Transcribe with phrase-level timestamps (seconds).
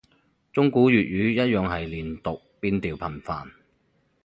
[0.51, 3.51] 中古粵語一樣係連讀變調頻繁